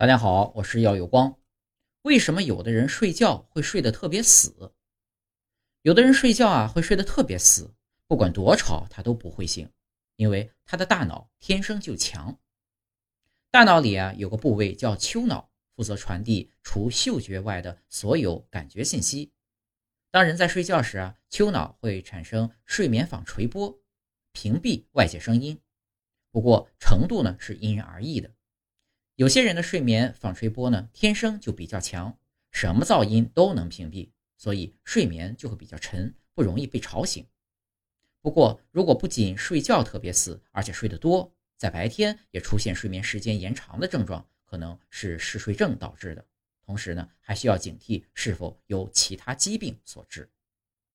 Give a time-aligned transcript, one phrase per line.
[0.00, 1.40] 大家好，我是耀有光。
[2.02, 4.72] 为什么有的人睡觉会睡得特别死？
[5.82, 7.74] 有的人睡觉啊会睡得特别死，
[8.06, 9.68] 不管多吵他都不会醒，
[10.14, 12.38] 因为他的大脑天生就强。
[13.50, 19.32] 大脑里啊有个部位叫丘脑，负责传递除嗅觉外的所有感觉信息。
[20.12, 23.76] 当人在睡觉时啊，丘脑会产生睡眠纺锤波，
[24.30, 25.60] 屏蔽外界声音。
[26.30, 28.30] 不过程度呢是因人而异的。
[29.18, 32.16] 有些人的睡眠纺锤波呢，天生就比较强，
[32.52, 37.26] 什么噪音都能屏蔽，所以睡眠就会比较沉，不容易被吵醒。
[38.22, 46.24] 不过，如果不仅睡觉特别死，而且睡得多，在白天也出现睡眠时间延长的症状，可能是嗜睡症导致的。
[46.64, 50.30] 同时呢，还需要警惕是否有其他疾病所致。